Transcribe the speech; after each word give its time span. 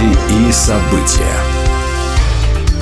Новости 0.00 0.48
и 0.48 0.52
события. 0.52 1.36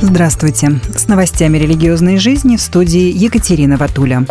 Здравствуйте. 0.00 0.80
С 0.96 1.06
новостями 1.06 1.58
религиозной 1.58 2.18
жизни 2.18 2.56
в 2.56 2.60
студии 2.60 3.12
Екатерина 3.12 3.76
Ватуля. 3.76 4.26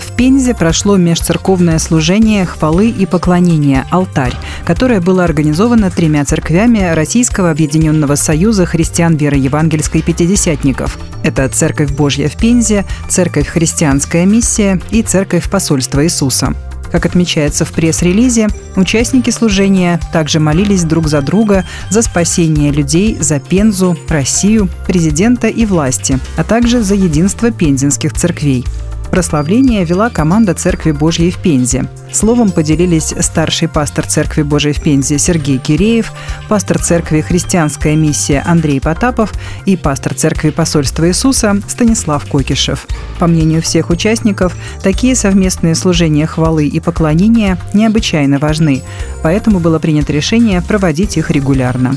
В 0.00 0.16
Пензе 0.16 0.54
прошло 0.54 0.96
межцерковное 0.96 1.78
служение 1.78 2.46
хвалы 2.46 2.88
и 2.88 3.06
поклонения 3.06 3.86
«Алтарь», 3.90 4.34
которое 4.64 5.00
было 5.00 5.24
организовано 5.24 5.90
тремя 5.90 6.24
церквями 6.24 6.92
Российского 6.94 7.50
Объединенного 7.50 8.14
Союза 8.14 8.64
христиан 8.64 9.16
веры 9.16 9.36
евангельской 9.36 10.02
пятидесятников. 10.02 10.98
Это 11.24 11.48
Церковь 11.48 11.90
Божья 11.90 12.28
в 12.28 12.36
Пензе, 12.36 12.84
Церковь 13.08 13.48
Христианская 13.48 14.24
миссия 14.24 14.80
и 14.90 15.02
Церковь 15.02 15.50
Посольства 15.50 16.04
Иисуса. 16.04 16.54
Как 16.92 17.06
отмечается 17.06 17.64
в 17.64 17.72
пресс-релизе, 17.72 18.48
участники 18.76 19.30
служения 19.30 19.98
также 20.12 20.40
молились 20.40 20.84
друг 20.84 21.08
за 21.08 21.22
друга 21.22 21.64
за 21.88 22.02
спасение 22.02 22.70
людей, 22.70 23.16
за 23.18 23.40
Пензу, 23.40 23.96
Россию, 24.08 24.68
президента 24.86 25.48
и 25.48 25.64
власти, 25.64 26.18
а 26.36 26.44
также 26.44 26.82
за 26.82 26.94
единство 26.94 27.50
пензенских 27.50 28.12
церквей. 28.12 28.66
Прославление 29.12 29.84
вела 29.84 30.08
команда 30.08 30.54
Церкви 30.54 30.90
Божьей 30.92 31.30
в 31.30 31.36
Пензе. 31.36 31.84
Словом 32.10 32.50
поделились 32.50 33.14
старший 33.20 33.68
пастор 33.68 34.06
Церкви 34.06 34.40
Божьей 34.40 34.72
в 34.72 34.80
Пензе 34.80 35.18
Сергей 35.18 35.58
Киреев, 35.58 36.12
пастор 36.48 36.78
Церкви 36.78 37.20
Христианская 37.20 37.94
миссия 37.94 38.42
Андрей 38.46 38.80
Потапов 38.80 39.34
и 39.66 39.76
пастор 39.76 40.14
Церкви 40.14 40.48
Посольства 40.48 41.06
Иисуса 41.06 41.60
Станислав 41.68 42.24
Кокишев. 42.24 42.86
По 43.18 43.26
мнению 43.26 43.60
всех 43.60 43.90
участников, 43.90 44.56
такие 44.82 45.14
совместные 45.14 45.74
служения 45.74 46.26
хвалы 46.26 46.66
и 46.66 46.80
поклонения 46.80 47.58
необычайно 47.74 48.38
важны, 48.38 48.82
поэтому 49.22 49.58
было 49.58 49.78
принято 49.78 50.14
решение 50.14 50.62
проводить 50.62 51.18
их 51.18 51.30
регулярно. 51.30 51.96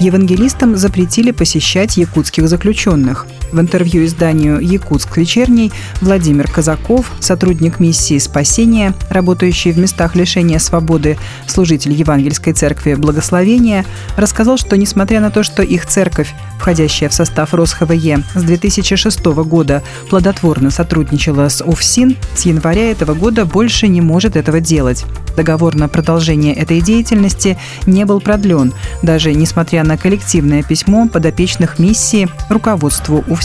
Евангелистам 0.00 0.74
запретили 0.74 1.30
посещать 1.30 1.96
якутских 1.96 2.48
заключенных. 2.48 3.28
В 3.52 3.60
интервью 3.60 4.06
изданию 4.06 4.60
«Якутск 4.60 5.18
вечерний» 5.18 5.72
Владимир 6.00 6.50
Казаков, 6.50 7.12
сотрудник 7.20 7.80
миссии 7.80 8.16
спасения, 8.16 8.94
работающий 9.10 9.72
в 9.72 9.78
местах 9.78 10.16
лишения 10.16 10.58
свободы, 10.58 11.18
служитель 11.46 11.92
Евангельской 11.92 12.54
церкви 12.54 12.94
Благословения, 12.94 13.84
рассказал, 14.16 14.56
что 14.56 14.78
несмотря 14.78 15.20
на 15.20 15.30
то, 15.30 15.42
что 15.42 15.62
их 15.62 15.86
церковь, 15.86 16.32
входящая 16.58 17.10
в 17.10 17.14
состав 17.14 17.52
РосХВЕ, 17.52 18.22
с 18.34 18.42
2006 18.42 19.24
года 19.26 19.82
плодотворно 20.08 20.70
сотрудничала 20.70 21.50
с 21.50 21.62
УФСИН, 21.62 22.16
с 22.34 22.46
января 22.46 22.90
этого 22.90 23.12
года 23.12 23.44
больше 23.44 23.86
не 23.86 24.00
может 24.00 24.34
этого 24.34 24.60
делать. 24.60 25.04
Договор 25.36 25.74
на 25.74 25.88
продолжение 25.88 26.54
этой 26.54 26.80
деятельности 26.80 27.58
не 27.86 28.04
был 28.04 28.20
продлен, 28.20 28.72
даже 29.02 29.34
несмотря 29.34 29.84
на 29.84 29.98
коллективное 29.98 30.62
письмо 30.62 31.08
подопечных 31.08 31.78
миссии 31.78 32.28
руководству 32.48 33.24
УФСИН. 33.28 33.41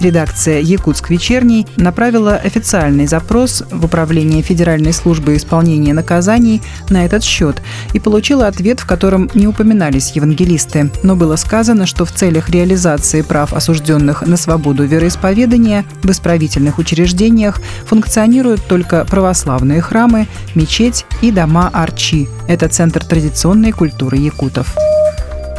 Редакция 0.00 0.60
«Якутск 0.60 1.10
вечерний» 1.10 1.66
направила 1.76 2.34
официальный 2.34 3.06
запрос 3.06 3.62
в 3.70 3.84
Управление 3.84 4.42
Федеральной 4.42 4.92
службы 4.92 5.36
исполнения 5.36 5.94
наказаний 5.94 6.62
на 6.90 7.04
этот 7.04 7.24
счет 7.24 7.62
и 7.94 8.00
получила 8.00 8.46
ответ, 8.46 8.80
в 8.80 8.86
котором 8.86 9.30
не 9.34 9.46
упоминались 9.46 10.12
евангелисты, 10.12 10.90
но 11.02 11.16
было 11.16 11.36
сказано, 11.36 11.86
что 11.86 12.04
в 12.04 12.12
целях 12.12 12.50
реализации 12.50 13.22
прав 13.22 13.52
осужденных 13.54 14.22
на 14.22 14.36
свободу 14.36 14.84
вероисповедания 14.84 15.84
в 16.02 16.10
исправительных 16.10 16.78
учреждениях 16.78 17.60
функционируют 17.86 18.66
только 18.66 19.04
православные 19.04 19.80
храмы, 19.80 20.28
мечеть 20.54 21.06
и 21.22 21.30
дома 21.30 21.70
Арчи. 21.72 22.28
Это 22.48 22.68
центр 22.68 23.04
традиционной 23.04 23.72
культуры 23.72 24.18
якутов. 24.18 24.76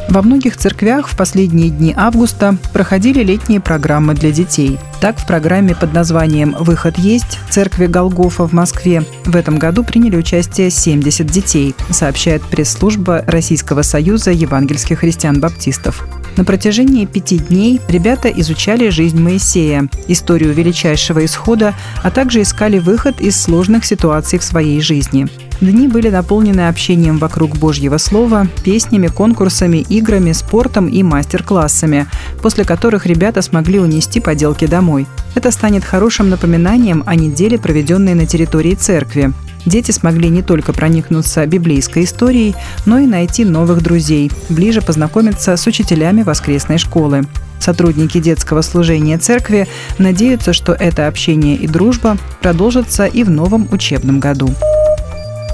Во 0.09 0.21
многих 0.21 0.55
церквях 0.55 1.09
в 1.09 1.17
последние 1.17 1.69
дни 1.69 1.93
августа 1.95 2.57
проходили 2.71 3.23
летние 3.23 3.59
программы 3.59 4.13
для 4.13 4.31
детей. 4.31 4.79
Так, 5.01 5.19
в 5.19 5.27
программе 5.27 5.75
под 5.75 5.93
названием 5.93 6.55
«Выход 6.59 6.97
есть» 6.97 7.39
церкви 7.49 7.87
Голгофа 7.87 8.47
в 8.47 8.53
Москве 8.53 9.03
в 9.25 9.35
этом 9.35 9.59
году 9.59 9.83
приняли 9.83 10.15
участие 10.15 10.69
70 10.69 11.27
детей, 11.27 11.75
сообщает 11.89 12.41
пресс-служба 12.43 13.23
Российского 13.27 13.81
союза 13.81 14.31
евангельских 14.31 14.99
христиан-баптистов. 14.99 16.07
На 16.37 16.45
протяжении 16.45 17.05
пяти 17.05 17.39
дней 17.39 17.81
ребята 17.89 18.29
изучали 18.29 18.89
жизнь 18.89 19.19
Моисея, 19.19 19.89
историю 20.07 20.53
величайшего 20.53 21.25
исхода, 21.25 21.73
а 22.01 22.11
также 22.11 22.43
искали 22.43 22.79
выход 22.79 23.19
из 23.19 23.41
сложных 23.41 23.85
ситуаций 23.85 24.39
в 24.39 24.43
своей 24.43 24.79
жизни. 24.79 25.27
Дни 25.59 25.87
были 25.87 26.09
наполнены 26.09 26.67
общением 26.67 27.17
вокруг 27.17 27.57
Божьего 27.57 27.97
Слова, 27.97 28.47
песнями, 28.63 29.07
конкурсами, 29.07 29.77
играми, 29.77 30.31
спортом 30.31 30.87
и 30.87 31.01
мастер-классами, 31.01 32.05
после 32.43 32.63
которых 32.63 33.07
ребята 33.07 33.41
смогли 33.41 33.79
унести 33.79 34.19
поделки 34.19 34.67
домой. 34.67 35.07
Это 35.33 35.49
станет 35.49 35.83
хорошим 35.83 36.29
напоминанием 36.29 37.03
о 37.07 37.15
неделе, 37.15 37.57
проведенной 37.57 38.13
на 38.13 38.27
территории 38.27 38.75
церкви. 38.75 39.33
Дети 39.65 39.89
смогли 39.89 40.29
не 40.29 40.43
только 40.43 40.73
проникнуться 40.73 41.45
библейской 41.47 42.03
историей, 42.03 42.55
но 42.85 42.99
и 42.99 43.07
найти 43.07 43.43
новых 43.43 43.81
друзей, 43.81 44.31
ближе 44.49 44.81
познакомиться 44.81 45.57
с 45.57 45.65
учителями 45.65 46.21
воскресной 46.21 46.77
школы. 46.77 47.25
Сотрудники 47.59 48.19
детского 48.19 48.61
служения 48.61 49.17
церкви 49.17 49.67
надеются, 49.97 50.53
что 50.53 50.73
это 50.73 51.07
общение 51.07 51.55
и 51.55 51.67
дружба 51.67 52.17
продолжатся 52.41 53.05
и 53.07 53.23
в 53.23 53.31
новом 53.31 53.67
учебном 53.71 54.19
году. 54.19 54.53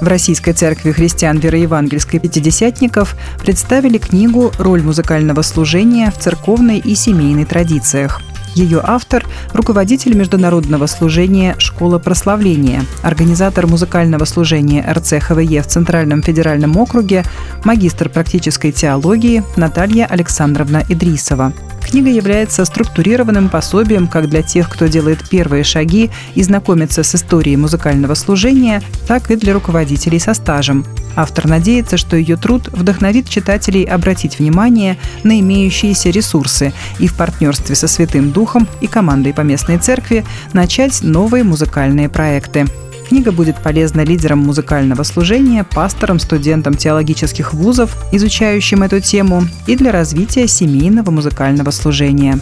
В 0.00 0.06
Российской 0.06 0.52
церкви 0.52 0.92
христиан 0.92 1.38
вероевангельской 1.38 2.20
пятидесятников 2.20 3.16
представили 3.40 3.98
книгу 3.98 4.52
«Роль 4.58 4.82
музыкального 4.82 5.42
служения 5.42 6.10
в 6.10 6.18
церковной 6.18 6.78
и 6.78 6.94
семейной 6.94 7.44
традициях». 7.44 8.20
Ее 8.54 8.80
автор– 8.84 9.26
руководитель 9.52 10.16
международного 10.16 10.86
служения 10.86 11.56
«Школа 11.58 11.98
прославления», 11.98 12.84
организатор 13.02 13.66
музыкального 13.66 14.24
служения 14.26 14.84
РЦХВЕ 14.88 15.62
в 15.62 15.66
Центральном 15.66 16.22
федеральном 16.22 16.76
округе, 16.76 17.24
магистр 17.64 18.08
практической 18.08 18.70
теологии 18.70 19.42
Наталья 19.56 20.06
Александровна 20.06 20.84
Идрисова. 20.88 21.52
Книга 21.84 22.10
является 22.10 22.64
структурированным 22.64 23.48
пособием 23.48 24.08
как 24.08 24.28
для 24.28 24.42
тех, 24.42 24.68
кто 24.68 24.86
делает 24.86 25.28
первые 25.28 25.64
шаги 25.64 26.10
и 26.34 26.42
знакомится 26.42 27.02
с 27.02 27.14
историей 27.14 27.56
музыкального 27.56 28.14
служения, 28.14 28.82
так 29.06 29.30
и 29.30 29.36
для 29.36 29.52
руководителей 29.52 30.18
со 30.18 30.34
стажем. 30.34 30.84
Автор 31.14 31.46
надеется, 31.46 31.96
что 31.96 32.16
ее 32.16 32.36
труд 32.36 32.68
вдохновит 32.72 33.28
читателей 33.28 33.84
обратить 33.84 34.38
внимание 34.38 34.96
на 35.22 35.38
имеющиеся 35.38 36.10
ресурсы 36.10 36.72
и 36.98 37.06
в 37.06 37.14
партнерстве 37.14 37.74
со 37.76 37.86
Святым 37.86 38.32
Духом 38.32 38.66
и 38.80 38.86
командой 38.86 39.32
по 39.32 39.42
местной 39.42 39.78
церкви 39.78 40.24
начать 40.52 41.02
новые 41.02 41.44
музыкальные 41.44 42.08
проекты. 42.08 42.66
Книга 43.08 43.32
будет 43.32 43.62
полезна 43.62 44.00
лидерам 44.00 44.38
музыкального 44.38 45.02
служения, 45.02 45.64
пасторам, 45.64 46.18
студентам 46.18 46.74
теологических 46.74 47.52
вузов, 47.52 47.96
изучающим 48.12 48.82
эту 48.82 49.00
тему, 49.00 49.44
и 49.66 49.76
для 49.76 49.92
развития 49.92 50.48
семейного 50.48 51.10
музыкального 51.10 51.70
служения. 51.70 52.38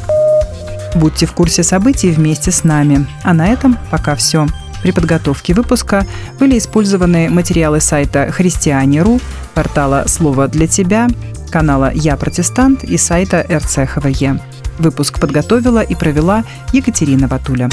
Будьте 0.94 1.26
в 1.26 1.32
курсе 1.32 1.62
событий 1.62 2.10
вместе 2.10 2.50
с 2.50 2.64
нами. 2.64 3.06
А 3.24 3.34
на 3.34 3.48
этом 3.48 3.76
пока 3.90 4.14
все. 4.14 4.46
При 4.82 4.90
подготовке 4.92 5.54
выпуска 5.54 6.06
были 6.38 6.58
использованы 6.58 7.30
материалы 7.30 7.80
сайта 7.80 8.30
«Христиане.ру», 8.30 9.20
портала 9.54 10.04
«Слово 10.06 10.48
для 10.48 10.66
тебя», 10.66 11.08
канала 11.50 11.92
«Я 11.94 12.16
протестант» 12.16 12.84
и 12.84 12.96
сайта 12.96 13.46
РЦХВЕ. 13.48 14.40
Выпуск 14.78 15.20
подготовила 15.20 15.80
и 15.80 15.94
провела 15.94 16.44
Екатерина 16.72 17.28
Ватуля. 17.28 17.68